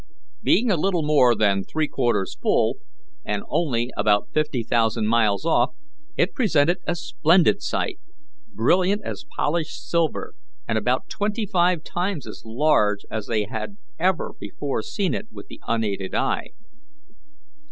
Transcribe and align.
Being 0.41 0.71
a 0.71 0.77
little 0.77 1.03
more 1.03 1.35
than 1.35 1.63
three 1.63 1.87
quarters 1.87 2.35
full, 2.41 2.77
and 3.23 3.43
only 3.47 3.91
about 3.95 4.29
fifty 4.33 4.63
thousand 4.63 5.05
miles 5.05 5.45
off, 5.45 5.75
it 6.17 6.33
presented 6.33 6.79
a 6.87 6.95
splendid 6.95 7.61
sight, 7.61 7.99
brilliant 8.51 9.03
as 9.05 9.25
polished 9.37 9.87
silver, 9.87 10.33
and 10.67 10.75
about 10.75 11.07
twenty 11.07 11.45
five 11.45 11.83
times 11.83 12.25
as 12.25 12.41
large 12.43 13.05
as 13.11 13.27
they 13.27 13.43
had 13.45 13.77
ever 13.99 14.31
before 14.39 14.81
seen 14.81 15.13
it 15.13 15.31
with 15.31 15.45
the 15.45 15.59
unaided 15.67 16.15
eye. 16.15 16.47